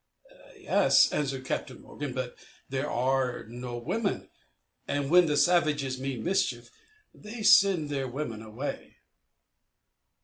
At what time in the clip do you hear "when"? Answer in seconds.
5.11-5.27